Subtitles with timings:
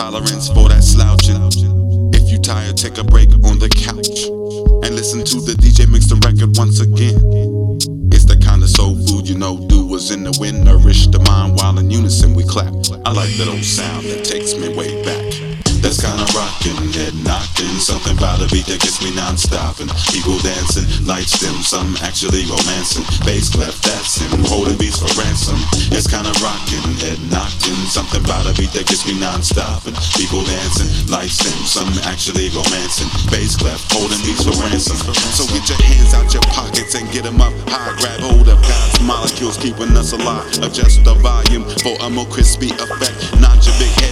[0.00, 1.36] tolerance for that slouching.
[2.14, 4.32] If you tired, take a break on the couch
[4.80, 7.20] and listen to the DJ mix the record once again.
[8.10, 11.18] It's the kind of soul food you know, do was in the wind, nourish the
[11.28, 12.72] mind while in unison we clap.
[13.04, 15.29] I like that old sound that takes me way back
[22.20, 23.06] actually romancing.
[23.24, 24.44] Bass clef, that's him.
[24.44, 25.56] Holding beats for ransom.
[25.88, 27.80] It's kinda rocking, head knocking.
[27.88, 29.88] Something about a beat that gets me non-stop.
[30.20, 33.08] People dancing, lights dim, some actually romancing.
[33.30, 35.00] Bass clef, holding beats for ransom.
[35.32, 37.96] So get your hands out your pockets and get them up high.
[37.96, 40.46] Grab hold of God's molecules, keeping us alive.
[40.60, 43.16] Adjust the volume for a more crispy effect.
[43.40, 44.09] Nod your big I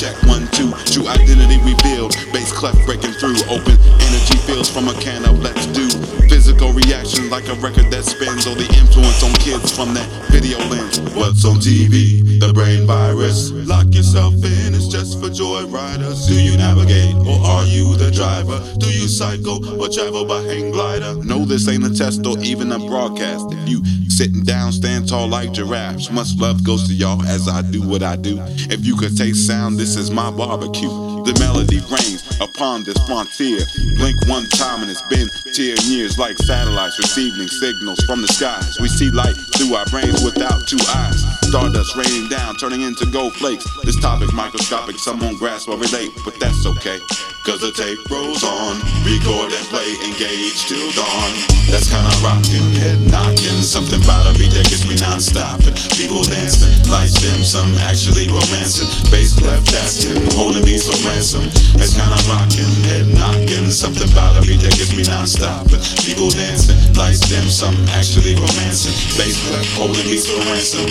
[0.00, 0.72] check one, two.
[0.86, 2.14] True identity revealed.
[2.14, 2.29] Bass
[2.60, 3.40] clef breaking through.
[3.48, 3.72] Open
[4.04, 5.88] energy fields from a can of let's do
[6.28, 10.58] physical reaction like a record that spins or the influence on kids from that video
[10.68, 11.00] lens.
[11.16, 12.20] What's on TV?
[12.38, 13.50] The brain virus.
[13.50, 16.28] Lock yourself in, it's just for joyriders.
[16.28, 18.60] Do you navigate or are you the driver?
[18.76, 21.14] Do you cycle or travel by hang glider?
[21.24, 23.46] No, this ain't a test or even a broadcast.
[23.52, 26.10] If you sitting down, stand tall like giraffes.
[26.10, 28.36] Much love goes to y'all as I do what I do.
[28.68, 31.09] If you could taste sound, this is my barbecue.
[31.24, 33.60] The melody reigns upon this frontier.
[33.96, 38.80] Blink one time and it's been 10 years like satellites receiving signals from the skies.
[38.80, 41.20] We see light through our brains without two eyes.
[41.50, 43.66] Stardust raining down, turning into gold flakes.
[43.84, 46.98] This topic's microscopic, some won't grasp or relate, but that's okay.
[47.44, 51.32] Cause the tape rolls on, record and play, engage till dawn.
[51.68, 55.74] That's kinda rockin', head knockin', something about a beat that gets me non-stoppin'.
[55.98, 58.88] People dancing, lights dim, some actually romancing.
[59.10, 61.44] Bass clef, that's him, holding beats for ransom.
[61.76, 65.80] That's kinda rockin', head knockin', something about a beat that gets me non-stoppin'.
[66.04, 68.94] People dancing, lights dim, some actually romancing.
[69.16, 69.36] Bass
[69.76, 70.86] holding beats for ransom.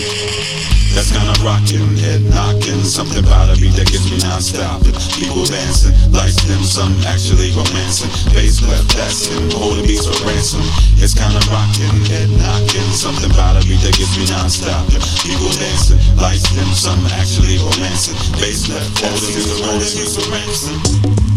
[0.94, 4.94] That's kinda rockin', head knockin', something about a beat that gets me non-stoppin'.
[5.18, 8.10] People dancing, lights them, some actually romancing.
[8.34, 10.62] Bass clef, that's him, holding beats for ransom.
[10.98, 15.02] It's kinda rocking, head knocking, something about a beat that gets me non-stopping.
[15.24, 18.18] People dancing, lights them, some actually romancing.
[18.42, 19.78] Bass clef, holding beats for ransom.
[19.79, 21.28] Hallelujah, surrender.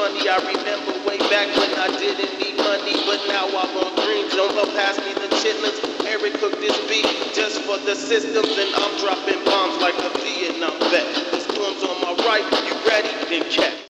[0.00, 0.28] funny.
[0.28, 4.32] I remember way back when I didn't need money, but now I want dreams.
[4.32, 5.76] Don't go past me the chitlins.
[6.08, 7.04] Eric cooked this beat
[7.34, 11.04] just for the systems, and I'm dropping bombs like a Vietnam vet.
[11.32, 13.12] This plums on my right, you ready?
[13.28, 13.70] Then catch.